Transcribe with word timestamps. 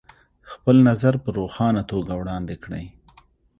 خپل 0.51 0.75
نظر 0.89 1.13
په 1.23 1.29
روښانه 1.37 1.81
توګه 1.91 2.13
وړاندې 2.17 2.55
کړئ. 2.63 2.85